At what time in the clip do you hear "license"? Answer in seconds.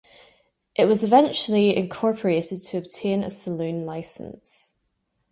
3.85-4.89